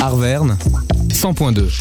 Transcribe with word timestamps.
Arverne 0.00 0.56
100.2. 1.10 1.78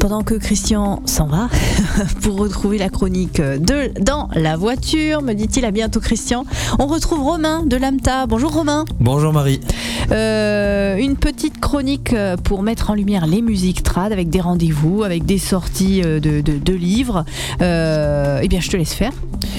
Pendant 0.00 0.22
que 0.24 0.34
Christian 0.34 1.00
s'en 1.06 1.28
va 1.28 1.48
pour 2.22 2.38
retrouver 2.38 2.76
la 2.76 2.88
chronique 2.88 3.40
de 3.40 3.92
dans 4.00 4.28
la 4.34 4.56
voiture, 4.56 5.22
me 5.22 5.34
dit-il 5.34 5.64
à 5.64 5.70
bientôt 5.70 6.00
Christian. 6.00 6.44
On 6.80 6.86
retrouve 6.86 7.20
Romain 7.20 7.62
de 7.64 7.76
Lamta. 7.76 8.26
Bonjour 8.26 8.52
Romain. 8.52 8.84
Bonjour 8.98 9.32
Marie. 9.32 9.60
Euh, 10.10 10.96
une 10.96 11.16
petite 11.16 11.60
chronique 11.60 12.12
euh, 12.12 12.36
pour 12.36 12.62
mettre 12.62 12.90
en 12.90 12.94
lumière 12.94 13.26
les 13.26 13.40
musiques 13.42 13.82
trad 13.82 14.12
avec 14.12 14.28
des 14.30 14.40
rendez-vous, 14.40 15.04
avec 15.04 15.24
des 15.24 15.38
sorties 15.38 16.02
euh, 16.04 16.20
de, 16.20 16.40
de- 16.40 16.58
de 16.58 16.72
livres. 16.74 17.24
Euh, 17.60 18.40
eh 18.42 18.48
bien, 18.48 18.60
je 18.60 18.68
te 18.70 18.76
laisse 18.76 18.92
faire. 18.94 19.12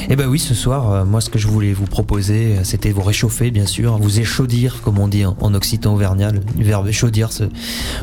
Eh 0.10 0.16
ben 0.16 0.28
oui, 0.28 0.40
ce 0.40 0.54
soir, 0.54 1.06
moi 1.06 1.22
ce 1.22 1.30
que 1.30 1.40
je 1.40 1.48
voulais 1.48 1.72
vous 1.74 1.86
proposer, 1.86 2.56
c'était 2.64 2.92
vous 2.92 3.02
réchauffer 3.04 3.52
bien 3.52 3.66
sûr, 3.66 3.98
vous 3.98 4.20
échaudir 4.20 4.82
comme 4.84 5.00
on 5.00 5.08
dit 5.08 5.24
en, 5.26 5.54
occitan 5.54 5.94
auvergnat, 5.94 6.32
le 6.32 6.42
verbe 6.64 6.88
échaudir, 6.88 7.32
se, 7.32 7.44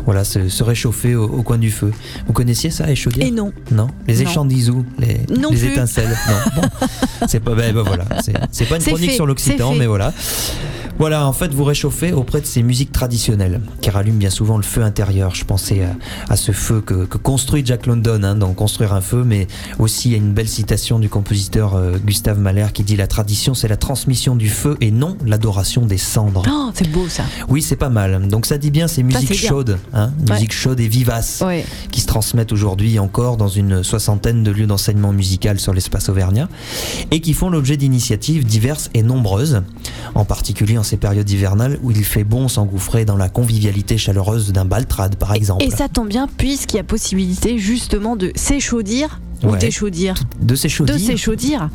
voilà, 0.07 0.25
se, 0.25 0.49
se 0.49 0.63
réchauffer 0.65 1.15
au, 1.15 1.25
au 1.25 1.43
coin 1.43 1.59
du 1.59 1.71
feu. 1.71 1.93
Vous 2.27 2.33
connaissiez 2.33 2.71
ça, 2.71 2.91
échaudir? 2.91 3.25
Et 3.25 3.31
non. 3.31 3.53
Non? 3.71 3.89
Les 4.09 4.23
échandisous, 4.23 4.85
les, 4.99 5.21
Non 5.39 5.51
les 5.51 5.57
plus. 5.59 5.69
étincelles? 5.69 6.17
Non. 6.29 6.63
Bon. 6.63 6.69
c'est 7.27 7.41
pas, 7.41 7.55
ben, 7.55 7.75
ben 7.75 7.83
voilà, 7.83 8.05
c'est 8.51 8.67
pas 8.67 8.77
une 8.77 8.83
chronique 8.83 9.11
fait, 9.11 9.17
sur 9.17 9.27
l'occitan, 9.27 9.75
mais 9.75 9.87
voilà. 9.87 10.13
Voilà, 11.01 11.27
en 11.27 11.33
fait, 11.33 11.51
vous 11.55 11.65
réchauffez 11.65 12.13
auprès 12.13 12.43
de 12.43 12.47
ces 12.47 12.63
musiques 12.63 12.93
traditionnelles 12.93 13.63
qui 13.81 13.89
rallument 13.89 14.19
bien 14.19 14.29
souvent 14.29 14.59
le 14.59 14.63
feu 14.63 14.83
intérieur. 14.83 15.35
Je 15.35 15.47
pensais 15.47 15.83
à, 15.83 15.97
à 16.31 16.37
ce 16.37 16.53
feu 16.53 16.83
que, 16.83 17.07
que 17.07 17.17
construit 17.17 17.63
Jack 17.65 17.87
London 17.87 18.21
hein, 18.23 18.35
dans 18.35 18.53
Construire 18.53 18.93
un 18.93 19.01
feu, 19.01 19.25
mais 19.25 19.47
aussi 19.79 20.13
à 20.13 20.19
une 20.19 20.35
belle 20.35 20.47
citation 20.49 20.99
du 20.99 21.09
compositeur 21.09 21.75
euh, 21.75 21.97
Gustave 22.05 22.39
Mahler 22.39 22.67
qui 22.75 22.83
dit 22.83 22.97
La 22.97 23.07
tradition, 23.07 23.55
c'est 23.55 23.67
la 23.69 23.79
transmission 23.79 24.37
du 24.37 24.51
feu 24.51 24.77
et 24.83 24.91
non 24.91 25.17
l'adoration 25.25 25.87
des 25.87 25.97
cendres. 25.97 26.43
Oh, 26.47 26.71
c'est 26.75 26.91
beau 26.91 27.09
ça. 27.09 27.23
Oui, 27.49 27.63
c'est 27.63 27.77
pas 27.77 27.89
mal. 27.89 28.29
Donc 28.29 28.45
ça 28.45 28.59
dit 28.59 28.71
bien 28.71 28.87
ces 28.87 29.03
musiques 29.03 29.33
chaudes, 29.33 29.79
hein, 29.95 30.13
Ouais. 30.29 30.35
musiques 30.35 30.53
chaudes 30.53 30.81
et 30.81 30.89
vivaces 30.89 31.43
Ouais. 31.47 31.65
qui 31.91 32.03
se 32.03 32.07
transmettent 32.09 32.53
aujourd'hui 32.53 32.99
encore 32.99 33.39
dans 33.39 33.49
une 33.49 33.83
soixantaine 33.83 34.43
de 34.43 34.51
lieux 34.51 34.67
d'enseignement 34.67 35.13
musical 35.15 35.59
sur 35.59 35.73
l'espace 35.73 36.11
auvergnat 36.11 36.51
et 37.11 37.21
qui 37.23 37.33
font 37.33 37.49
l'objet 37.49 37.79
d'initiatives 37.79 38.45
diverses 38.45 38.91
et 38.93 39.03
nombreuses, 39.03 39.63
en 40.15 40.27
particulier 40.27 40.77
en 40.77 40.83
ces 40.91 40.97
périodes 40.97 41.31
hivernales 41.31 41.79
où 41.85 41.93
il 41.93 42.05
fait 42.05 42.25
bon 42.25 42.49
s'engouffrer 42.49 43.05
dans 43.05 43.17
la 43.17 43.29
convivialité 43.29 43.97
chaleureuse 43.97 44.53
d'un 44.53 44.65
baltrade 44.65 45.15
par 45.15 45.33
exemple. 45.35 45.63
Et 45.63 45.71
ça 45.71 45.89
tombe 45.89 46.09
bien 46.09 46.27
puisqu'il 46.37 46.77
y 46.79 46.81
a 46.81 46.85
possibilité 46.85 47.59
justement 47.59 48.17
de 48.17 48.33
s'échaudir 48.35 49.21
ou 49.43 49.53
Ouais. 49.53 49.59
de 49.59 50.55
ces 50.55 50.69
choses 50.69 50.87
De 50.89 50.99
s'échaudir 50.99 51.71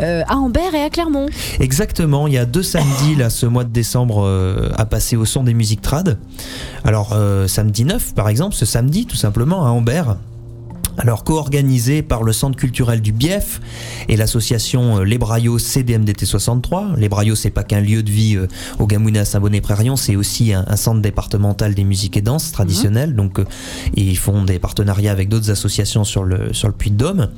euh, 0.00 0.22
à 0.28 0.36
Ambert 0.36 0.74
et 0.74 0.82
à 0.82 0.90
Clermont. 0.90 1.26
Exactement, 1.58 2.26
il 2.26 2.34
y 2.34 2.38
a 2.38 2.44
deux 2.44 2.62
samedis 2.62 3.14
là 3.16 3.30
ce 3.30 3.46
mois 3.46 3.64
de 3.64 3.70
décembre 3.72 4.24
euh, 4.26 4.68
à 4.76 4.84
passer 4.84 5.16
au 5.16 5.24
son 5.24 5.42
des 5.42 5.54
musiques 5.54 5.80
trad. 5.80 6.18
Alors 6.84 7.12
euh, 7.14 7.46
samedi 7.46 7.84
9 7.84 8.12
par 8.14 8.28
exemple, 8.28 8.54
ce 8.56 8.66
samedi 8.66 9.06
tout 9.06 9.16
simplement 9.16 9.64
à 9.64 9.70
Ambert. 9.70 10.16
Alors 10.98 11.22
co-organisé 11.22 12.02
par 12.02 12.24
le 12.24 12.32
Centre 12.32 12.56
culturel 12.56 13.00
du 13.00 13.12
Bief 13.12 13.60
et 14.08 14.16
l'association 14.16 14.98
euh, 14.98 15.04
Les 15.04 15.16
Brayos 15.16 15.58
CDMDT 15.60 16.26
63. 16.26 16.94
Les 16.96 17.08
Brayos 17.08 17.36
c'est 17.36 17.50
pas 17.50 17.62
qu'un 17.62 17.80
lieu 17.80 18.02
de 18.02 18.10
vie 18.10 18.36
euh, 18.36 18.48
au 18.80 18.86
Gamounet 18.88 19.20
à 19.20 19.24
Saint-Bonnet-Prérion, 19.24 19.94
c'est 19.94 20.16
aussi 20.16 20.52
un, 20.52 20.64
un 20.66 20.76
centre 20.76 21.00
départemental 21.00 21.74
des 21.74 21.84
musiques 21.84 22.16
et 22.16 22.20
danses 22.20 22.50
traditionnelles. 22.50 23.14
Donc 23.14 23.38
euh, 23.38 23.44
ils 23.94 24.18
font 24.18 24.44
des 24.44 24.58
partenariats 24.58 25.12
avec 25.12 25.28
d'autres 25.28 25.52
associations 25.52 26.02
sur 26.02 26.24
le 26.24 26.52
sur 26.52 26.66
le 26.66 26.74
Puy-de-Dôme. 26.74 27.28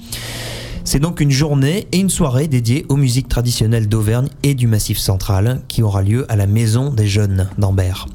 C'est 0.90 0.98
donc 0.98 1.20
une 1.20 1.30
journée 1.30 1.86
et 1.92 1.98
une 1.98 2.10
soirée 2.10 2.48
dédiée 2.48 2.84
aux 2.88 2.96
musiques 2.96 3.28
traditionnelles 3.28 3.86
d'Auvergne 3.86 4.26
et 4.42 4.54
du 4.54 4.66
Massif 4.66 4.98
central 4.98 5.60
qui 5.68 5.84
aura 5.84 6.02
lieu 6.02 6.26
à 6.28 6.34
la 6.34 6.48
Maison 6.48 6.90
des 6.90 7.06
Jeunes 7.06 7.48
d'Ambert. 7.58 8.08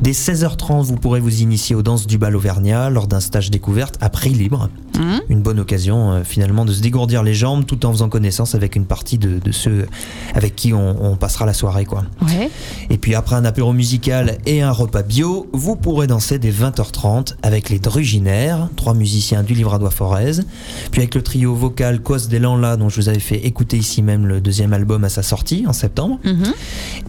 Dès 0.00 0.10
16h30, 0.10 0.82
vous 0.82 0.96
pourrez 0.96 1.20
vous 1.20 1.42
initier 1.42 1.76
aux 1.76 1.82
danses 1.82 2.08
du 2.08 2.18
bal 2.18 2.34
auvergnat 2.34 2.90
lors 2.90 3.06
d'un 3.06 3.20
stage 3.20 3.52
découverte 3.52 3.98
à 4.00 4.10
prix 4.10 4.30
libre. 4.30 4.68
Hum 4.98 5.20
Une 5.28 5.42
bonne 5.42 5.60
occasion 5.60 6.10
euh, 6.10 6.24
finalement 6.24 6.64
de 6.64 6.72
se 6.72 6.80
dégourdir 6.80 7.22
les 7.22 7.34
jambes 7.34 7.64
tout 7.64 7.86
en 7.86 7.92
faisant 7.92 8.08
connaissance 8.08 8.56
avec 8.56 8.74
une 8.74 8.84
partie 8.84 9.18
de, 9.18 9.38
de 9.38 9.52
ceux 9.52 9.86
avec 10.34 10.56
qui 10.56 10.72
on, 10.72 11.12
on 11.12 11.16
passera 11.16 11.46
la 11.46 11.54
soirée. 11.54 11.84
quoi. 11.84 12.02
Ouais. 12.22 12.50
Et 12.90 12.98
puis 12.98 13.14
après 13.14 13.36
un 13.36 13.44
apéro 13.44 13.72
musical 13.72 14.38
et 14.44 14.60
un 14.60 14.72
repas 14.72 15.02
bio, 15.02 15.48
vous 15.52 15.76
pourrez 15.76 16.08
danser 16.08 16.40
dès 16.40 16.50
20h30 16.50 17.34
avec 17.42 17.70
les 17.70 17.78
Druginaires, 17.78 18.68
trois 18.74 18.94
musiciens 18.94 19.44
du 19.44 19.54
Livradois 19.54 19.90
Forez, 19.90 20.42
puis 20.90 21.00
avec 21.00 21.14
le 21.14 21.22
trio 21.22 21.54
vocal 21.54 22.00
Cos 22.08 22.26
des 22.30 22.38
Lanla 22.38 22.78
dont 22.78 22.88
je 22.88 22.96
vous 23.02 23.10
avais 23.10 23.18
fait 23.18 23.36
écouter 23.46 23.76
ici 23.76 24.00
même 24.00 24.26
le 24.26 24.40
deuxième 24.40 24.72
album 24.72 25.04
à 25.04 25.10
sa 25.10 25.22
sortie 25.22 25.64
en 25.66 25.74
septembre, 25.74 26.18
Mhm. 26.24 26.54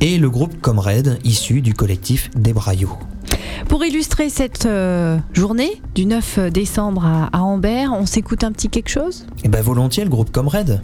et 0.01 0.17
le 0.17 0.29
groupe 0.29 0.59
Comrade 0.59 1.19
issu 1.23 1.61
du 1.61 1.73
collectif 1.73 2.29
des 2.35 2.51
Braillots. 2.51 2.97
Pour 3.69 3.85
illustrer 3.85 4.27
cette 4.29 4.65
euh, 4.65 5.17
journée 5.31 5.81
du 5.95 6.05
9 6.05 6.39
décembre 6.51 7.05
à, 7.05 7.29
à 7.31 7.39
Ambert, 7.43 7.93
on 7.93 8.05
s'écoute 8.05 8.43
un 8.43 8.51
petit 8.51 8.67
quelque 8.67 8.89
chose? 8.89 9.25
Et 9.45 9.47
ben 9.47 9.61
volontiers 9.61 10.03
le 10.03 10.09
groupe 10.09 10.31
Comrade. 10.33 10.81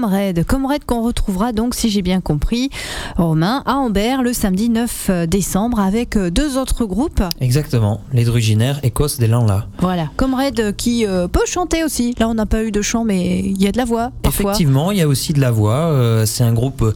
Comrade. 0.00 0.44
Comrade 0.44 0.84
qu'on 0.86 1.02
retrouvera 1.02 1.50
donc, 1.52 1.74
si 1.74 1.90
j'ai 1.90 2.02
bien 2.02 2.20
compris, 2.20 2.70
Romain, 3.16 3.64
à 3.66 3.74
Ambert 3.74 4.22
le 4.22 4.32
samedi 4.32 4.68
9 4.68 5.26
décembre 5.26 5.80
avec 5.80 6.16
deux 6.16 6.56
autres 6.56 6.84
groupes. 6.84 7.20
Exactement, 7.40 8.00
les 8.12 8.24
Druginaires 8.24 8.78
et 8.84 8.92
Cos 8.92 9.18
des 9.18 9.26
Lanla. 9.26 9.66
Voilà, 9.80 10.08
Comrade 10.16 10.76
qui 10.76 11.04
peut 11.32 11.46
chanter 11.46 11.82
aussi. 11.82 12.14
Là, 12.20 12.28
on 12.28 12.34
n'a 12.34 12.46
pas 12.46 12.62
eu 12.62 12.70
de 12.70 12.80
chant, 12.80 13.02
mais 13.02 13.40
il 13.40 13.60
y 13.60 13.66
a 13.66 13.72
de 13.72 13.76
la 13.76 13.84
voix. 13.84 14.12
Parfois. 14.22 14.52
Effectivement, 14.52 14.92
il 14.92 14.98
y 14.98 15.02
a 15.02 15.08
aussi 15.08 15.32
de 15.32 15.40
la 15.40 15.50
voix. 15.50 16.22
c'est 16.26 16.44
un 16.44 16.52
groupe 16.52 16.94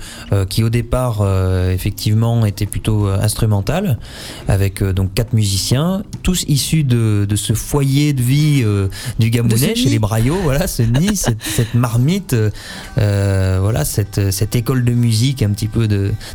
qui, 0.49 0.62
au 0.62 0.70
départ, 0.70 1.26
effectivement, 1.72 2.46
était 2.46 2.66
plutôt 2.66 3.08
instrumental, 3.08 3.99
avec 4.46 4.81
donc 4.84 5.12
quatre 5.12 5.32
musiciens, 5.32 6.04
tous 6.22 6.44
issus 6.46 6.84
de, 6.84 7.26
de 7.28 7.37
ce 7.37 7.52
foyer 7.54 8.12
de 8.12 8.22
vie 8.22 8.64
du 9.19 9.31
Gamounet, 9.31 9.75
chez 9.75 9.88
les 9.88 9.99
Braillots, 9.99 10.38
voilà, 10.44 10.69
ce 10.69 10.82
nid, 10.82 11.16
cette, 11.16 11.43
cette, 11.43 11.75
marmite, 11.75 12.37
euh, 12.98 13.58
voilà, 13.60 13.84
cette, 13.84 14.30
cette 14.30 14.54
école 14.56 14.84
de 14.84 14.92
musique, 14.92 15.42
un 15.42 15.50
petit 15.50 15.68
peu 15.68 15.88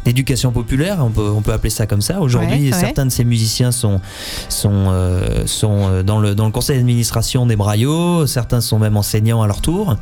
d'éducation 0.06 0.52
populaire, 0.52 1.00
on 1.02 1.10
peut, 1.10 1.30
on 1.30 1.42
peut 1.42 1.54
appeler 1.54 1.70
ça 1.70 1.86
comme 1.86 2.02
ça. 2.02 2.20
Aujourd'hui, 2.22 2.72
certains 2.74 3.06
de 3.06 3.12
ces 3.12 3.24
musiciens 3.24 3.72
sont, 3.72 4.02
sont, 4.50 4.88
euh, 4.90 5.46
sont 5.46 5.88
euh, 5.90 6.04
dans, 6.04 6.20
le, 6.20 6.36
dans 6.36 6.46
le 6.46 6.52
conseil 6.52 6.78
d'administration 6.78 7.46
des 7.46 7.56
Braillots, 7.56 8.28
certains 8.28 8.62
sont 8.62 8.80
même 8.80 8.98
enseignants 8.98 9.42
à 9.42 9.48
leur 9.48 9.62
tour. 9.62 9.96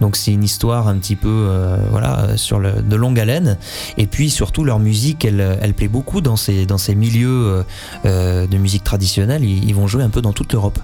Donc 0.00 0.16
c'est 0.16 0.32
une 0.32 0.44
histoire 0.44 0.88
un 0.88 0.96
petit 0.96 1.16
peu, 1.16 1.48
voilà, 1.90 2.36
sur 2.36 2.58
le, 2.58 2.82
de 2.82 2.96
longue 2.96 3.18
haleine. 3.18 3.58
Et 3.96 4.06
puis 4.06 4.30
surtout, 4.30 4.64
leur 4.64 4.78
musique, 4.78 5.24
elle, 5.24 5.58
elle 5.60 5.74
plaît 5.74 5.88
beaucoup 5.88 6.20
dans 6.20 6.36
ces, 6.36 6.66
dans 6.66 6.78
ces 6.78 6.94
milieux 6.94 7.64
de 8.04 8.56
musique 8.58 8.84
traditionnelle. 8.84 9.44
Ils, 9.44 9.74
vont 9.74 9.86
jouer 9.86 10.02
un 10.02 10.10
peu 10.10 10.22
dans 10.22 10.32
toute 10.32 10.52
l'Europe. 10.52 10.78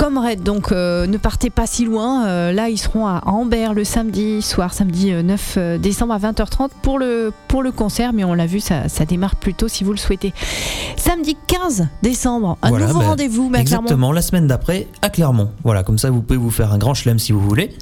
Hmm. 0.00 0.04
Comrade, 0.04 0.42
donc 0.42 0.72
euh, 0.72 1.06
ne 1.06 1.18
partez 1.18 1.50
pas 1.50 1.66
si 1.66 1.84
loin. 1.84 2.26
Euh, 2.26 2.52
là, 2.52 2.68
ils 2.68 2.78
seront 2.78 3.06
à 3.06 3.22
Ambert 3.26 3.74
le 3.74 3.84
samedi 3.84 4.40
soir, 4.42 4.72
samedi 4.72 5.12
9 5.12 5.54
euh, 5.56 5.78
décembre 5.78 6.14
à 6.14 6.18
20h30 6.18 6.70
pour 6.82 6.98
le, 6.98 7.32
pour 7.48 7.62
le 7.62 7.70
concert. 7.70 8.12
Mais 8.12 8.24
on 8.24 8.34
l'a 8.34 8.46
vu, 8.46 8.60
ça, 8.60 8.88
ça, 8.88 9.04
démarre 9.04 9.36
plus 9.36 9.54
tôt 9.54 9.68
si 9.68 9.84
vous 9.84 9.92
le 9.92 9.98
souhaitez. 9.98 10.32
Samedi 10.96 11.36
15 11.46 11.88
décembre, 12.02 12.56
un 12.62 12.70
nouveau 12.70 13.00
ben, 13.00 13.08
rendez-vous. 13.08 13.52
Exactement, 13.54 14.12
la 14.12 14.22
semaine 14.22 14.46
d'après 14.46 14.88
à 15.02 15.10
Clermont. 15.10 15.50
Voilà, 15.64 15.82
comme 15.82 15.98
ça, 15.98 16.10
vous 16.10 16.22
pouvez 16.22 16.38
vous 16.38 16.50
faire 16.50 16.72
un 16.72 16.78
grand 16.78 16.94
chelem 16.94 17.18
si 17.18 17.32
vous 17.32 17.40
voulez. 17.40 17.76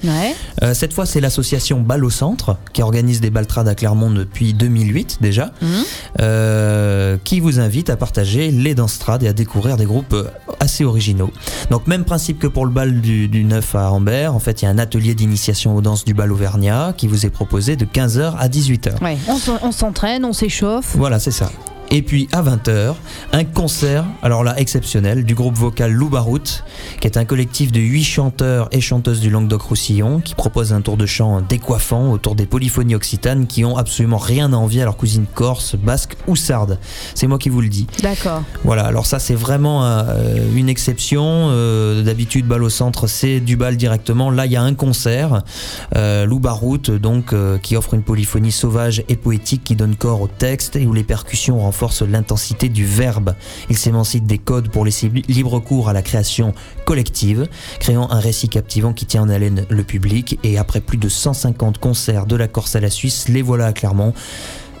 cette 0.73 0.93
fois, 0.93 1.05
c'est 1.05 1.21
l'association 1.21 1.79
Ball 1.79 2.03
au 2.03 2.09
Centre 2.09 2.57
qui 2.73 2.81
organise 2.81 3.21
des 3.21 3.29
baltrades 3.29 3.67
à 3.67 3.75
Clermont 3.75 4.09
depuis 4.09 4.53
2008 4.53 5.19
déjà, 5.21 5.51
mmh. 5.61 7.17
qui 7.23 7.39
vous 7.39 7.59
invite 7.59 7.89
à 7.89 7.95
partager 7.95 8.51
les 8.51 8.75
danstrades 8.75 9.23
et 9.23 9.27
à 9.27 9.33
découvrir 9.33 9.77
des 9.77 9.85
groupes 9.85 10.15
assez 10.59 10.83
originaux. 10.83 11.31
Donc 11.69 11.87
même 11.87 12.03
principe 12.09 12.39
que 12.39 12.47
pour 12.47 12.65
le 12.65 12.71
bal 12.71 13.01
du, 13.01 13.43
9 13.43 13.75
à 13.75 13.91
Ambert, 13.91 14.33
en 14.33 14.39
fait 14.39 14.63
il 14.63 14.65
y 14.65 14.67
a 14.67 14.71
un 14.71 14.79
atelier 14.79 15.13
d'initiation 15.13 15.75
aux 15.75 15.81
danses 15.81 16.05
du 16.05 16.15
bal 16.15 16.31
auvergnat 16.31 16.91
qui 16.97 17.05
vous 17.05 17.27
est 17.27 17.29
proposé 17.29 17.75
de 17.75 17.85
15h 17.85 18.33
à 18.35 18.47
18h. 18.47 18.99
Ouais, 19.03 19.15
on 19.61 19.71
s'entraîne, 19.71 20.25
on 20.25 20.33
s'échauffe. 20.33 20.95
Voilà, 20.95 21.19
c'est 21.19 21.29
ça. 21.29 21.51
Et 21.91 22.01
puis 22.01 22.27
à 22.31 22.43
20h, 22.43 22.93
un 23.33 23.43
concert, 23.43 24.05
alors 24.21 24.43
là 24.43 24.59
exceptionnel, 24.59 25.23
du 25.23 25.33
groupe 25.33 25.55
vocal 25.55 25.91
Loubarout, 25.91 26.63
qui 26.99 27.07
est 27.07 27.17
un 27.17 27.25
collectif 27.25 27.71
de 27.71 27.79
8 27.79 28.03
chanteurs 28.03 28.69
et 28.71 28.79
chanteuses 28.79 29.19
du 29.19 29.29
Languedoc-Roussillon, 29.31 30.19
qui 30.19 30.35
propose 30.35 30.71
un 30.71 30.81
tour 30.81 30.97
de 30.97 31.07
chant 31.07 31.41
décoiffant 31.41 32.11
autour 32.11 32.35
des 32.35 32.45
polyphonies 32.45 32.93
occitanes 32.93 33.47
qui 33.47 33.65
ont 33.65 33.75
absolument 33.75 34.17
rien 34.17 34.53
à 34.53 34.55
envier 34.55 34.83
à 34.83 34.85
leur 34.85 34.97
cousine 34.97 35.25
corse, 35.33 35.75
basque 35.75 36.15
ou 36.27 36.35
sarde. 36.35 36.77
C'est 37.15 37.25
moi 37.25 37.39
qui 37.39 37.49
vous 37.49 37.61
le 37.61 37.69
dis. 37.69 37.87
D'accord. 38.03 38.43
Voilà, 38.63 38.85
alors 38.85 39.07
ça 39.07 39.17
c'est 39.17 39.35
vraiment 39.35 39.83
euh, 39.85 40.03
une 40.55 40.69
exception. 40.69 41.49
Euh, 41.49 42.03
d'habitude, 42.03 42.45
bal 42.45 42.63
au 42.63 42.69
centre, 42.69 43.07
c'est 43.07 43.39
du 43.39 43.57
bal 43.57 43.77
directement. 43.77 44.29
Là, 44.29 44.45
il 44.45 44.51
y 44.51 44.55
a 44.55 44.61
un 44.61 44.75
concert, 44.75 45.41
euh, 45.95 46.25
Loubarout, 46.25 46.91
donc, 46.91 47.33
euh, 47.33 47.57
qui 47.57 47.75
offre 47.75 47.95
une 47.95 48.03
polyphonie 48.03 48.51
sauvage 48.51 49.03
et 49.09 49.15
poétique 49.15 49.63
qui 49.63 49.75
donne 49.75 49.95
corps 49.95 50.21
au 50.21 50.27
texte 50.27 50.75
et 50.75 50.85
où 50.85 50.93
les 50.93 51.03
percussions 51.03 51.59
renforcent 51.59 51.78
force 51.79 52.01
l'intensité 52.01 52.67
du 52.67 52.85
verbe. 52.85 53.35
Il 53.69 53.77
s'émancipe 53.77 54.25
des 54.25 54.37
codes 54.37 54.67
pour 54.67 54.83
laisser 54.83 55.09
libre 55.29 55.59
cours 55.59 55.87
à 55.87 55.93
la 55.93 56.01
création 56.01 56.53
collective, 56.83 57.47
créant 57.79 58.11
un 58.11 58.19
récit 58.19 58.49
captivant 58.49 58.91
qui 58.91 59.05
tient 59.05 59.21
en 59.21 59.29
haleine 59.29 59.65
le 59.69 59.83
public. 59.85 60.37
Et 60.43 60.57
après 60.57 60.81
plus 60.81 60.97
de 60.97 61.07
150 61.07 61.77
concerts 61.77 62.25
de 62.25 62.35
la 62.35 62.49
Corse 62.49 62.75
à 62.75 62.81
la 62.81 62.89
Suisse, 62.89 63.29
les 63.29 63.41
voilà 63.41 63.67
à 63.67 63.71
Clermont 63.71 64.13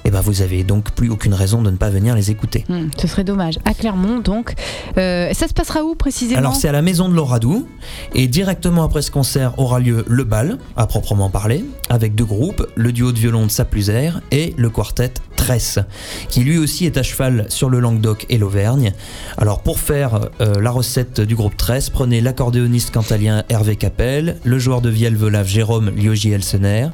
et 0.05 0.07
eh 0.07 0.11
ben 0.11 0.21
vous 0.21 0.41
avez 0.41 0.63
donc 0.63 0.91
plus 0.91 1.09
aucune 1.09 1.33
raison 1.33 1.61
de 1.61 1.69
ne 1.69 1.75
pas 1.75 1.89
venir 1.89 2.15
les 2.15 2.31
écouter. 2.31 2.63
Hmm, 2.69 2.87
ce 2.97 3.05
serait 3.05 3.25
dommage. 3.25 3.59
À 3.65 3.73
Clermont, 3.73 4.19
donc. 4.19 4.53
Euh, 4.97 5.33
ça 5.33 5.49
se 5.49 5.53
passera 5.53 5.83
où 5.83 5.93
précisément? 5.93 6.39
Alors 6.39 6.55
c'est 6.55 6.69
à 6.69 6.71
la 6.71 6.81
maison 6.81 7.09
de 7.09 7.15
l'Oradou 7.15 7.67
et 8.15 8.27
directement 8.27 8.83
après 8.83 9.01
ce 9.01 9.11
concert 9.11 9.59
aura 9.59 9.81
lieu 9.81 10.05
le 10.07 10.23
bal, 10.23 10.57
à 10.77 10.87
proprement 10.87 11.29
parler, 11.29 11.65
avec 11.89 12.15
deux 12.15 12.23
groupes, 12.23 12.65
le 12.75 12.93
duo 12.93 13.11
de 13.11 13.19
violon 13.19 13.45
de 13.45 13.51
Saplusaire 13.51 14.21
et 14.31 14.53
le 14.57 14.69
quartet 14.69 15.11
Tresse, 15.39 15.79
qui 16.27 16.41
lui 16.41 16.57
aussi 16.57 16.85
est 16.85 16.97
à 16.97 17.01
cheval 17.01 17.45
sur 17.47 17.69
le 17.69 17.79
Languedoc 17.79 18.25
et 18.27 18.37
l'Auvergne. 18.37 18.91
Alors 19.37 19.61
pour 19.61 19.79
faire 19.79 20.27
euh, 20.41 20.59
la 20.61 20.69
recette 20.69 21.21
du 21.21 21.33
groupe 21.33 21.55
Tresse, 21.55 21.89
prenez 21.89 22.19
l'accordéoniste 22.19 22.91
cantalien 22.91 23.45
Hervé 23.47 23.77
Capel, 23.77 24.35
le 24.43 24.59
joueur 24.59 24.81
de 24.81 24.89
vielle 24.89 25.15
velave 25.15 25.47
Jérôme 25.47 25.91
Liogi 25.95 26.31
Elsener, 26.31 26.89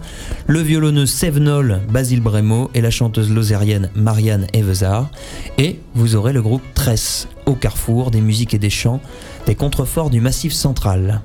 le 0.46 0.60
violonneux 0.60 1.08
Sévenol 1.08 1.82
Basile 1.90 2.22
Brémo 2.22 2.70
et 2.76 2.82
la 2.82 2.92
chanteuse 2.92 3.32
lozérienne 3.32 3.90
Marianne 3.96 4.46
Evezard, 4.54 5.10
et 5.58 5.80
vous 5.96 6.16
aurez 6.16 6.32
le 6.32 6.44
groupe 6.44 6.62
Tresse, 6.76 7.28
au 7.48 7.56
carrefour 7.56 8.12
des 8.12 8.22
musiques 8.22 8.54
et 8.54 8.60
des 8.60 8.70
chants, 8.70 9.02
des 9.48 9.56
contreforts 9.56 10.12
du 10.12 10.22
Massif 10.22 10.54
central. 10.54 11.22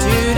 do 0.00 0.37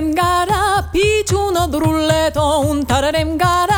tararem 0.00 0.14
gara, 0.14 0.88
pici 0.90 1.34
una 1.34 1.66
drulle 1.66 2.30
ton, 2.32 2.84
tararem 2.86 3.36
gara. 3.36 3.69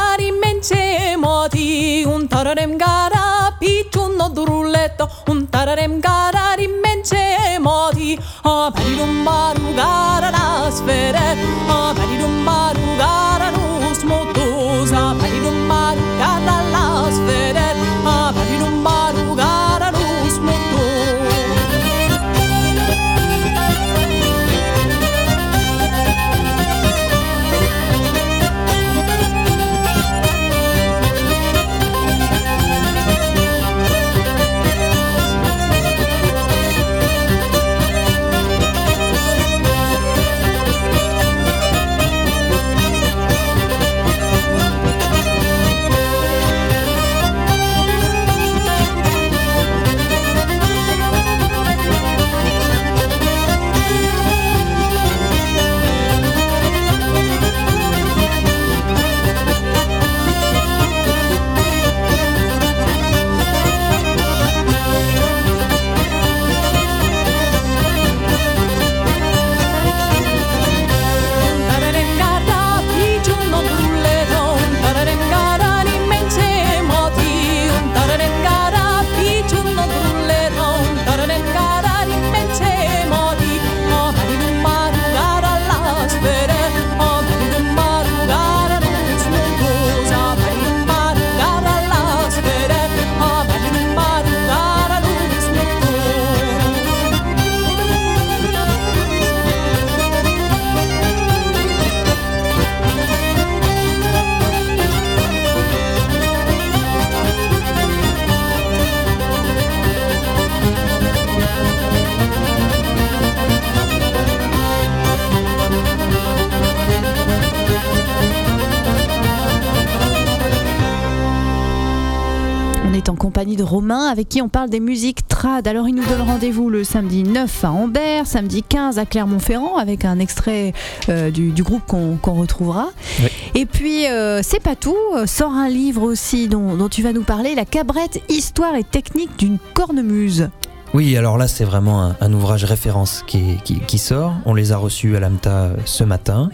Romain 123.73 124.05
avec 124.05 124.29
qui 124.29 124.43
on 124.43 124.51
parle 124.51 124.69
des 124.69 124.81
musiques 124.81 125.27
trad. 125.29 125.67
Alors 125.67 125.89
il 125.89 125.95
nous 125.95 126.05
donne 126.05 126.21
rendez-vous 126.21 126.69
le 126.69 126.85
samedi 126.85 127.23
9 127.23 127.65
à 127.65 127.73
Ambert, 127.73 128.27
samedi 128.27 128.63
15 128.63 128.99
à 128.99 129.07
Clermont-Ferrand 129.07 129.79
avec 129.79 130.05
un 130.05 130.19
extrait 130.19 130.75
euh, 131.09 131.31
du, 131.31 131.53
du 131.53 131.63
groupe 131.63 131.81
qu'on 131.87 132.35
retrouvera. 132.35 132.91
Oui. 133.21 133.29
Et 133.55 133.65
puis 133.65 134.07
euh, 134.09 134.43
c'est 134.43 134.63
pas 134.63 134.77
tout, 134.77 134.95
euh, 135.17 135.25
sort 135.25 135.53
un 135.53 135.71
livre 135.71 136.03
aussi 136.03 136.49
dont, 136.49 136.77
dont 136.77 136.91
tu 136.91 137.03
vas 137.03 137.15
nous 137.15 137.23
parler, 137.23 137.55
La 137.55 137.65
cabrette, 137.65 138.21
histoire 138.29 138.75
et 138.75 138.85
technique 138.85 139.39
d'une 139.39 139.57
cornemuse. 139.73 140.51
Oui, 140.95 141.17
alors 141.17 141.39
là, 141.39 141.49
c'est 141.49 141.65
vraiment 141.65 142.05
un, 142.05 142.17
un 142.21 142.33
ouvrage 142.33 142.65
référence 142.65 143.25
qui, 143.27 143.57
qui, 143.65 143.81
qui 143.81 143.97
sort. 143.99 144.35
On 144.45 144.53
les 144.53 144.73
a 144.73 144.77
reçus 144.77 145.17
à 145.17 145.21
l'AMTA 145.21 145.51
euh, 145.51 145.75
ce 145.87 146.05
matin. 146.05 146.51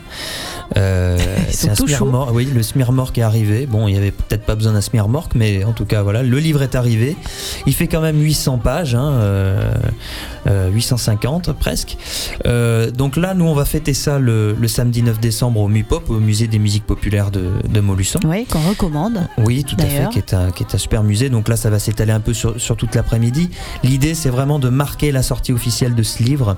Euh, 0.77 1.19
c'est 1.51 1.71
un 1.71 1.75
Oui, 2.33 2.45
le 2.45 2.63
est 3.19 3.23
arrivé. 3.23 3.67
Bon, 3.67 3.89
il 3.89 3.95
y 3.95 3.99
avait 3.99 4.13
peut-être 4.13 4.45
pas 4.45 4.55
besoin 4.55 4.73
d'un 4.75 4.81
smearmork, 4.81 5.33
mais 5.35 5.65
en 5.65 5.73
tout 5.73 5.87
cas, 5.87 6.03
voilà, 6.03 6.23
le 6.23 6.39
livre 6.39 6.63
est 6.63 6.77
arrivé. 6.77 7.17
Il 7.67 7.75
fait 7.75 7.89
quand 7.89 8.01
même 8.01 8.21
800 8.21 8.59
pages, 8.59 8.95
hein, 8.95 9.11
euh, 9.11 9.73
850 10.47 11.53
presque. 11.53 11.97
Euh, 12.47 12.91
donc 12.91 13.17
là, 13.17 13.35
nous, 13.35 13.45
on 13.47 13.55
va 13.55 13.65
fêter 13.65 13.95
ça 13.95 14.19
le, 14.19 14.55
le 14.59 14.69
samedi 14.69 15.03
9 15.03 15.21
décembre 15.21 15.61
au 15.61 15.69
MUPOP, 15.69 16.11
au 16.11 16.21
Musée 16.21 16.47
des 16.47 16.59
musiques 16.59 16.87
populaires 16.87 17.31
de, 17.31 17.51
de 17.69 17.81
Montluçon. 17.81 18.21
Oui, 18.25 18.45
qu'on 18.47 18.61
recommande. 18.69 19.27
Oui, 19.39 19.65
tout 19.65 19.77
à 19.79 19.85
fait, 19.85 20.09
qui 20.11 20.19
est, 20.19 20.35
un, 20.35 20.51
qui 20.51 20.63
est 20.63 20.75
un 20.75 20.79
super 20.79 21.03
musée. 21.03 21.31
Donc 21.31 21.49
là, 21.49 21.57
ça 21.57 21.71
va 21.71 21.79
s'étaler 21.79 22.13
un 22.13 22.21
peu 22.21 22.35
sur, 22.35 22.61
sur 22.61 22.77
toute 22.77 22.95
l'après-midi. 22.95 23.51
L'idée, 23.83 24.15
c'est 24.15 24.31
vraiment 24.31 24.59
de 24.59 24.69
marquer 24.69 25.13
la 25.13 25.23
sortie 25.23 25.53
officielle 25.53 25.95
de 25.95 26.03
ce 26.03 26.23
livre 26.23 26.57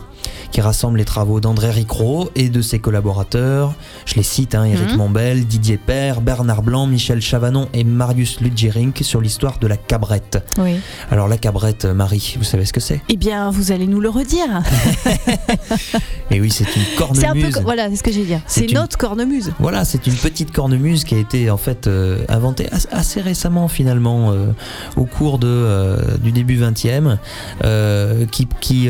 qui 0.50 0.60
rassemble 0.60 0.98
les 0.98 1.04
travaux 1.04 1.40
d'André 1.40 1.70
Ricro 1.70 2.30
et 2.34 2.48
de 2.48 2.60
ses 2.62 2.78
collaborateurs. 2.78 3.74
Je 4.06 4.14
les 4.14 4.22
cite, 4.22 4.54
hein, 4.54 4.64
Éric 4.64 4.90
Mhm. 4.90 4.96
Mombel, 4.96 5.46
Didier 5.46 5.76
Père, 5.76 6.20
Bernard 6.20 6.62
Blanc, 6.62 6.86
Michel 6.86 7.20
Chavanon 7.20 7.68
et 7.74 7.84
Marius 7.84 8.40
Ludgerink 8.40 8.98
sur 9.02 9.20
l'histoire 9.20 9.58
de 9.58 9.66
la 9.66 9.76
cabrette. 9.76 10.42
Oui. 10.58 10.76
Alors 11.10 11.28
la 11.28 11.38
cabrette, 11.38 11.84
euh, 11.84 11.94
Marie, 11.94 12.34
vous 12.38 12.44
savez 12.44 12.64
ce 12.64 12.72
que 12.72 12.80
c'est? 12.80 13.00
Eh 13.08 13.16
bien, 13.16 13.50
vous 13.50 13.72
allez 13.72 13.79
nous 13.86 14.00
le 14.00 14.08
redire. 14.08 14.62
Et 16.30 16.40
oui, 16.40 16.50
c'est 16.50 16.64
une 16.64 16.82
C'est 17.14 17.26
un 17.26 17.32
peu, 17.32 17.40
cornemuse. 17.40 17.60
voilà, 17.62 17.90
c'est 17.90 17.96
ce 17.96 18.02
que 18.04 18.12
j'ai 18.12 18.24
dit. 18.24 18.34
C'est 18.46 18.66
une- 18.66 18.74
notre 18.74 18.96
cornemuse. 18.96 19.52
Voilà, 19.58 19.84
c'est 19.84 20.06
une 20.06 20.14
petite 20.14 20.52
cornemuse 20.52 21.02
qui 21.04 21.14
a 21.16 21.18
été 21.18 21.50
en 21.50 21.56
fait 21.56 21.86
euh, 21.88 22.24
inventée 22.28 22.68
as- 22.72 22.86
assez 22.92 23.20
récemment 23.20 23.66
finalement 23.68 24.30
euh, 24.32 24.52
au 24.96 25.04
cours 25.06 25.38
de, 25.40 25.48
euh, 25.48 26.16
du 26.18 26.30
début 26.30 26.56
20e, 26.60 27.18
euh, 27.64 28.26
qui, 28.26 28.46
qui, 28.60 28.88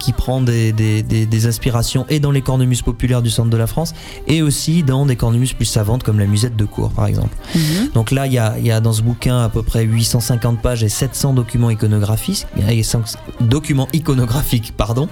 qui 0.00 0.12
prend 0.12 0.40
des, 0.40 0.72
des, 0.72 1.02
des- 1.02 1.26
des 1.26 1.46
inspirations 1.46 2.06
et 2.08 2.18
dans 2.18 2.32
les 2.32 2.42
cornemuses 2.42 2.82
populaires 2.82 3.22
du 3.22 3.30
centre 3.30 3.50
de 3.50 3.56
la 3.56 3.66
France 3.68 3.94
et 4.26 4.42
aussi 4.42 4.82
dans 4.82 5.06
des 5.06 5.16
cornemuses 5.16 5.52
plus 5.52 5.64
savantes 5.66 6.02
comme 6.02 6.18
la 6.18 6.26
musette 6.26 6.56
de 6.56 6.64
cour 6.64 6.90
par 6.90 7.06
exemple. 7.06 7.36
Mhm. 7.54 7.90
Donc 7.94 8.10
là, 8.10 8.26
il 8.26 8.32
y 8.32 8.38
a, 8.38 8.58
y 8.58 8.70
a 8.72 8.80
dans 8.80 8.92
ce 8.92 9.02
bouquin 9.02 9.38
à 9.44 9.48
peu 9.48 9.62
près 9.62 9.84
850 9.84 10.60
pages 10.60 10.82
et 10.82 10.88
700 10.88 11.34
documents 11.34 11.70
iconographiques, 11.70 12.46
et 12.68 12.82
5 12.82 13.02
documents 13.40 13.86
iconographiques, 13.92 14.19
pardon, 14.76 15.08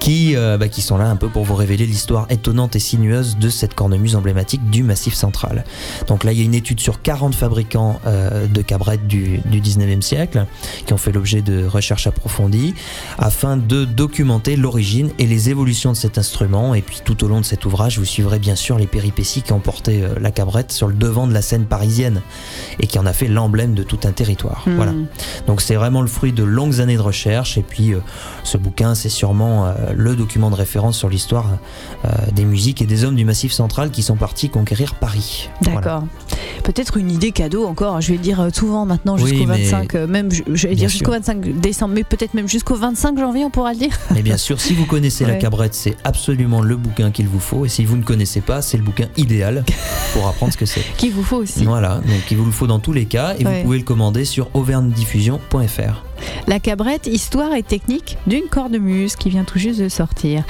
qui, 0.00 0.36
euh, 0.36 0.56
bah, 0.56 0.68
qui 0.68 0.82
sont 0.82 0.96
là 0.96 1.08
un 1.08 1.16
peu 1.16 1.28
pour 1.28 1.44
vous 1.44 1.54
révéler 1.54 1.86
l'histoire 1.86 2.26
étonnante 2.30 2.76
et 2.76 2.78
sinueuse 2.78 3.36
de 3.38 3.48
cette 3.48 3.74
cornemuse 3.74 4.16
emblématique 4.16 4.68
du 4.70 4.82
Massif 4.82 5.14
central. 5.14 5.64
Donc 6.06 6.24
là, 6.24 6.32
il 6.32 6.38
y 6.38 6.42
a 6.42 6.44
une 6.44 6.54
étude 6.54 6.80
sur 6.80 7.02
40 7.02 7.34
fabricants 7.34 8.00
euh, 8.06 8.46
de 8.46 8.62
cabrettes 8.62 9.06
du, 9.06 9.40
du 9.46 9.60
19e 9.60 10.02
siècle 10.02 10.46
qui 10.86 10.92
ont 10.92 10.98
fait 10.98 11.12
l'objet 11.12 11.42
de 11.42 11.66
recherches 11.66 12.06
approfondies 12.06 12.74
afin 13.18 13.56
de 13.56 13.84
documenter 13.84 14.56
l'origine 14.56 15.10
et 15.18 15.26
les 15.26 15.50
évolutions 15.50 15.92
de 15.92 15.96
cet 15.96 16.18
instrument. 16.18 16.74
Et 16.74 16.82
puis 16.82 17.00
tout 17.04 17.24
au 17.24 17.28
long 17.28 17.40
de 17.40 17.44
cet 17.44 17.64
ouvrage, 17.64 17.98
vous 17.98 18.04
suivrez 18.04 18.38
bien 18.38 18.56
sûr 18.56 18.78
les 18.78 18.86
péripéties 18.86 19.42
qui 19.42 19.52
ont 19.52 19.60
porté 19.60 20.02
euh, 20.02 20.14
la 20.20 20.30
cabrette 20.30 20.72
sur 20.72 20.88
le 20.88 20.94
devant 20.94 21.26
de 21.26 21.32
la 21.32 21.42
scène 21.42 21.64
parisienne 21.64 22.22
et 22.80 22.86
qui 22.86 22.98
en 22.98 23.06
a 23.06 23.12
fait 23.12 23.28
l'emblème 23.28 23.74
de 23.74 23.82
tout 23.82 24.00
un 24.04 24.12
territoire. 24.12 24.64
Mhm. 24.66 24.76
Voilà. 24.76 24.92
Donc 25.46 25.60
c'est 25.60 25.74
vraiment 25.74 26.02
le 26.02 26.08
fruit 26.08 26.32
de 26.32 26.44
longues 26.44 26.80
années 26.80 26.96
de 26.96 27.02
recherche 27.02 27.58
et 27.58 27.62
puis 27.62 27.94
euh, 27.94 28.00
ce 28.44 28.58
bouquin 28.58 28.94
c'est 28.94 29.08
sûrement 29.08 29.66
euh, 29.66 29.87
le 29.94 30.14
document 30.16 30.50
de 30.50 30.54
référence 30.56 30.96
sur 30.96 31.08
l'histoire 31.08 31.46
euh, 32.04 32.08
des 32.32 32.44
musiques 32.44 32.82
et 32.82 32.86
des 32.86 33.04
hommes 33.04 33.16
du 33.16 33.24
Massif 33.24 33.52
central 33.52 33.90
qui 33.90 34.02
sont 34.02 34.16
partis 34.16 34.48
conquérir 34.50 34.94
Paris. 34.94 35.48
Voilà. 35.62 35.80
D'accord. 35.80 36.04
Peut-être 36.64 36.96
une 36.96 37.10
idée 37.10 37.30
cadeau 37.32 37.66
encore. 37.66 38.00
Je 38.00 38.12
vais 38.12 38.18
dire 38.18 38.40
euh, 38.40 38.48
souvent 38.52 38.84
maintenant 38.86 39.16
jusqu'au 39.16 39.46
mais- 39.46 39.62
25, 39.64 39.94
euh, 39.94 40.06
même 40.06 40.28
je- 40.30 40.68
vais 40.68 40.74
dire 40.74 40.88
jusqu'au 40.88 41.12
sûr. 41.12 41.20
25 41.20 41.60
décembre, 41.60 41.94
mais 41.94 42.04
peut-être 42.04 42.34
même 42.34 42.48
jusqu'au 42.48 42.74
25 42.74 43.18
janvier, 43.18 43.44
on 43.44 43.50
pourra 43.50 43.72
le 43.72 43.78
dire. 43.78 43.96
Mais 44.14 44.22
bien 44.22 44.36
sûr, 44.36 44.60
si 44.60 44.74
vous 44.74 44.84
connaissez 44.86 45.24
la 45.24 45.34
cabrette, 45.36 45.74
c'est 45.74 45.96
absolument 46.04 46.60
le 46.60 46.76
bouquin 46.76 47.10
qu'il 47.10 47.28
vous 47.28 47.40
faut. 47.40 47.64
Et 47.64 47.68
si 47.68 47.84
vous 47.84 47.96
ne 47.96 48.02
connaissez 48.02 48.40
pas, 48.40 48.62
c'est 48.62 48.76
le 48.76 48.82
bouquin 48.82 49.06
idéal 49.16 49.64
pour 50.12 50.26
apprendre 50.28 50.52
ce 50.52 50.58
que 50.58 50.66
c'est. 50.66 50.82
Qu'il 50.96 51.12
vous 51.12 51.22
faut 51.22 51.36
aussi. 51.36 51.64
Voilà, 51.64 51.96
donc 51.96 52.30
il 52.30 52.36
vous 52.36 52.44
le 52.44 52.52
faut 52.52 52.66
dans 52.66 52.78
tous 52.80 52.92
les 52.92 53.06
cas 53.06 53.34
et 53.38 53.44
Ouais. 53.46 53.58
vous 53.58 53.64
pouvez 53.64 53.78
le 53.78 53.84
commander 53.84 54.24
sur 54.24 54.48
auvergnediffusion.fr. 54.54 56.04
La 56.46 56.60
cabrette, 56.60 57.06
histoire 57.06 57.54
et 57.54 57.62
technique 57.62 58.18
d'une 58.26 58.44
cornemuse 58.50 59.16
qui 59.16 59.30
vient 59.30 59.44
tout 59.44 59.58
juste 59.58 59.80
de 59.80 59.88
sortir. 59.88 60.42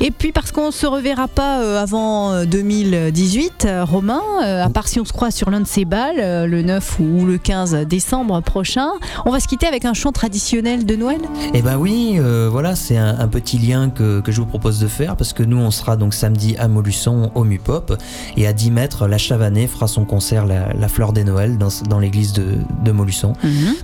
Et 0.00 0.10
puis 0.10 0.32
parce 0.32 0.52
qu'on 0.52 0.70
se 0.70 0.86
reverra 0.86 1.28
pas 1.28 1.60
euh, 1.62 1.82
avant 1.82 2.32
euh, 2.32 2.44
2018, 2.44 3.64
euh, 3.66 3.84
Romain, 3.84 4.22
euh, 4.42 4.64
à 4.64 4.68
part 4.68 4.88
si 4.88 5.00
on 5.00 5.04
se 5.04 5.12
croise 5.12 5.34
sur 5.34 5.50
l'un 5.50 5.60
de 5.60 5.66
ces 5.66 5.84
balles, 5.84 6.48
le 6.48 6.62
9 6.62 7.00
ou 7.00 7.24
le 7.24 7.38
15 7.38 7.86
décembre 7.86 8.40
prochain, 8.40 8.88
on 9.26 9.30
va 9.30 9.40
se 9.40 9.48
quitter 9.48 9.66
avec 9.66 9.84
un 9.84 9.94
chant 9.94 10.12
traditionnel 10.12 10.86
de 10.86 10.96
Noël? 10.96 11.20
Eh 11.52 11.62
ben 11.62 11.76
oui, 11.76 12.16
euh, 12.18 12.48
voilà, 12.50 12.74
c'est 12.76 12.96
un, 12.96 13.18
un 13.18 13.28
petit 13.28 13.58
lien 13.58 13.90
que, 13.90 14.20
que 14.20 14.32
je 14.32 14.40
vous 14.40 14.46
propose 14.46 14.78
de 14.78 14.86
faire 14.88 15.16
parce 15.16 15.32
que 15.32 15.42
nous, 15.42 15.58
on 15.58 15.70
sera 15.70 15.96
donc 15.96 16.14
samedi 16.14 16.56
à 16.58 16.68
Molusson 16.68 17.30
au 17.34 17.44
Mupop 17.44 17.96
et 18.36 18.46
à 18.46 18.52
10 18.52 18.70
mètres, 18.70 19.06
la 19.06 19.18
Chavanais 19.18 19.66
fera 19.66 19.86
son 19.88 20.04
concert 20.04 20.46
La, 20.46 20.72
la 20.72 20.88
Fleur 20.88 21.12
des 21.12 21.24
Noëls 21.24 21.58
dans, 21.58 21.68
dans 21.88 21.98
l'église 21.98 22.32
de, 22.32 22.58
de 22.84 22.92
Molusson. 22.92 23.34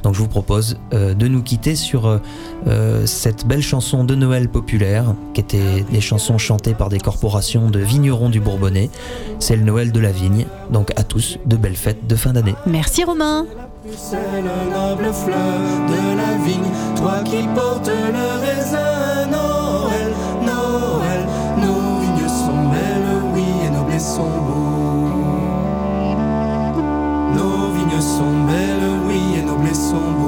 Donc 0.03 0.15
je 0.15 0.21
vous 0.21 0.29
propose 0.29 0.79
euh, 0.95 1.15
de 1.15 1.27
nous 1.31 1.43
quitter 1.43 1.75
sur 1.75 2.07
euh, 2.07 2.19
euh, 2.67 3.07
cette 3.07 3.47
belle 3.47 3.63
chanson 3.63 4.05
de 4.05 4.15
Noël 4.15 4.49
populaire 4.49 5.15
qui 5.35 5.41
était 5.41 5.85
des 5.91 6.01
chansons 6.01 6.39
chantées 6.39 6.75
par 6.75 6.89
des 6.89 6.99
corporations 6.99 7.71
de 7.71 7.79
vignerons 7.79 8.29
du 8.29 8.41
Bourbonnais. 8.41 8.91
C'est 9.39 9.57
le 9.57 9.63
Noël 9.63 9.93
de 9.93 10.01
la 10.01 10.13
vigne. 10.13 10.47
Donc 10.71 10.93
à 10.97 11.05
tous, 11.05 11.39
de 11.47 11.57
belles 11.57 11.77
fêtes 11.77 12.07
de 12.07 12.17
fin 12.17 12.33
d'année. 12.33 12.55
Merci 12.67 13.05
Romain. 13.05 13.47
C'est 13.97 14.17
le 14.17 14.71
noble 14.73 15.13
fleur 15.15 15.61
de 15.89 16.17
la 16.17 16.45
vigne, 16.45 16.71
toi 16.97 17.23
qui 17.25 17.43
portes 17.55 17.89
le 17.89 18.41
raisin. 18.41 19.27
Noël, 19.31 20.13
Noël, 20.45 21.27
nos 21.57 22.01
vignes 22.01 22.29
sont 22.29 22.69
belles, 22.71 23.23
oui, 23.35 23.45
et 23.67 23.71
nos 23.71 23.85
blés 23.85 23.99
sont 23.99 24.29
beaux. 24.47 25.09
Nos 27.35 27.73
vignes 27.73 28.01
sont 28.01 28.45
belles, 28.47 28.91
oui, 29.09 29.39
et 29.39 29.43
nos 29.43 29.57
blés 29.57 29.75
sont 29.75 30.13
beaux. 30.13 30.20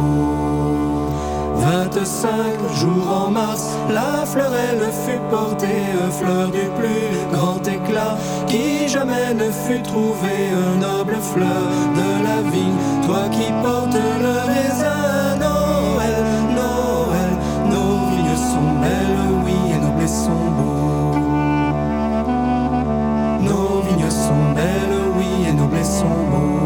25 2.02 2.34
jours 2.80 3.08
en 3.08 3.30
mars, 3.30 3.76
la 3.88 4.24
elle 4.34 4.90
fut 4.90 5.20
portée, 5.30 5.84
fleur 6.18 6.50
du 6.50 6.66
plus 6.78 7.14
grand 7.32 7.60
éclat, 7.64 8.16
qui 8.48 8.88
jamais 8.88 9.32
ne 9.34 9.48
fut 9.52 9.82
trouvée, 9.82 10.50
noble 10.80 11.16
fleur 11.32 11.68
de 11.94 12.24
la 12.26 12.42
vigne, 12.50 13.06
toi 13.06 13.28
qui 13.30 13.52
portes 13.62 13.94
le 13.94 14.34
raisin. 14.52 15.36
Noël, 15.38 16.24
Noël, 16.56 17.32
nos 17.70 17.94
vignes 18.10 18.40
sont 18.50 18.72
belles, 18.82 19.22
oui, 19.44 19.58
et 19.72 19.78
nos 19.78 19.92
blés 19.92 20.08
sont 20.08 20.46
beaux. 20.58 21.14
Nos 23.48 23.80
vignes 23.86 24.10
sont 24.10 24.44
belles, 24.56 24.98
oui, 25.18 25.48
et 25.48 25.52
nos 25.52 25.66
blés 25.66 25.84
sont 25.84 26.22
beaux. 26.32 26.62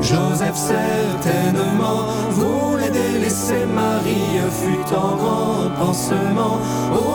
Joseph 0.00 0.56
certainement 0.56 2.06
voulait 2.30 2.77
délaisser 3.28 3.66
Marie, 3.74 4.40
fut 4.50 4.94
en 4.94 5.16
grand 5.16 5.70
pansement, 5.78 6.58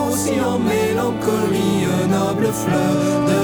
aussi 0.08 0.40
en 0.40 0.58
mélancolie, 0.58 1.86
noble 2.08 2.52
fleur 2.52 3.26
de 3.26 3.43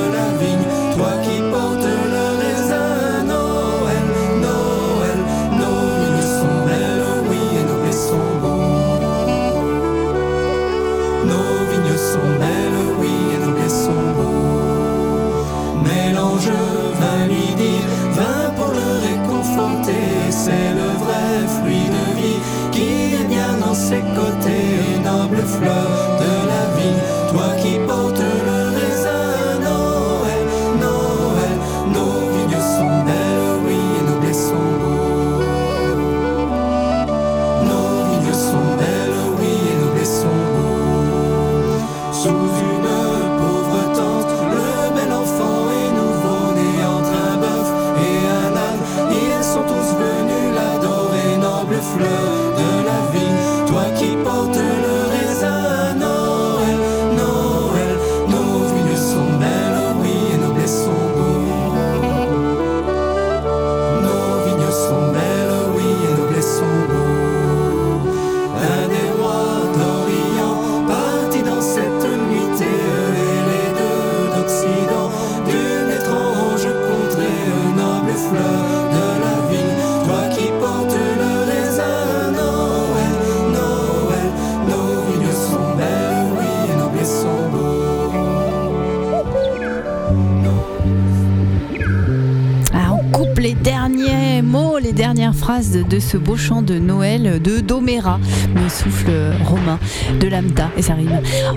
phrases 95.41 95.73
de, 95.73 95.99
ce 95.99 96.19
beau 96.19 96.37
chant 96.37 96.61
de 96.61 96.79
Noël 96.79 97.41
de 97.41 97.61
Doméra, 97.61 98.21
le 98.55 98.69
souffle 98.69 99.11
romain 99.45 99.79
de 100.21 100.29
Lambda, 100.29 100.71
et 100.77 100.83
ça 100.83 100.93
rime. 100.93 101.19